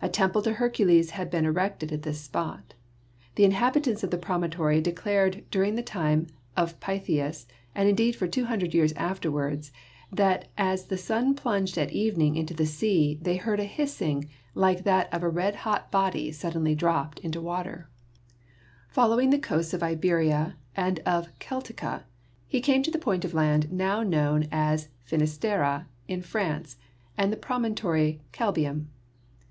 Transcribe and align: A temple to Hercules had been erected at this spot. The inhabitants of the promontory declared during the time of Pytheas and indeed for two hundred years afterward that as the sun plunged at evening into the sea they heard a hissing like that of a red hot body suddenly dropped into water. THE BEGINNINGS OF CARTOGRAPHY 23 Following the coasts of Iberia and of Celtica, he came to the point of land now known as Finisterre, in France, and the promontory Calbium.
A 0.00 0.08
temple 0.08 0.40
to 0.40 0.54
Hercules 0.54 1.10
had 1.10 1.30
been 1.30 1.44
erected 1.44 1.92
at 1.92 2.00
this 2.00 2.18
spot. 2.22 2.72
The 3.34 3.44
inhabitants 3.44 4.02
of 4.02 4.10
the 4.10 4.16
promontory 4.16 4.80
declared 4.80 5.44
during 5.50 5.74
the 5.74 5.82
time 5.82 6.28
of 6.56 6.80
Pytheas 6.80 7.44
and 7.74 7.86
indeed 7.86 8.16
for 8.16 8.26
two 8.26 8.46
hundred 8.46 8.72
years 8.72 8.94
afterward 8.94 9.68
that 10.10 10.48
as 10.56 10.86
the 10.86 10.96
sun 10.96 11.34
plunged 11.34 11.76
at 11.76 11.92
evening 11.92 12.36
into 12.36 12.54
the 12.54 12.64
sea 12.64 13.18
they 13.20 13.36
heard 13.36 13.60
a 13.60 13.64
hissing 13.64 14.30
like 14.54 14.84
that 14.84 15.12
of 15.12 15.22
a 15.22 15.28
red 15.28 15.56
hot 15.56 15.90
body 15.90 16.32
suddenly 16.32 16.74
dropped 16.74 17.18
into 17.18 17.42
water. 17.42 17.86
THE 18.94 18.94
BEGINNINGS 18.94 18.94
OF 18.94 18.94
CARTOGRAPHY 18.94 19.12
23 19.18 19.28
Following 19.28 19.30
the 19.30 19.46
coasts 19.46 19.74
of 19.74 19.82
Iberia 19.82 20.56
and 20.74 21.00
of 21.00 21.38
Celtica, 21.38 22.04
he 22.48 22.62
came 22.62 22.82
to 22.82 22.90
the 22.90 22.98
point 22.98 23.26
of 23.26 23.34
land 23.34 23.70
now 23.70 24.02
known 24.02 24.48
as 24.50 24.88
Finisterre, 25.04 25.86
in 26.08 26.22
France, 26.22 26.78
and 27.18 27.30
the 27.30 27.36
promontory 27.36 28.22
Calbium. 28.32 28.88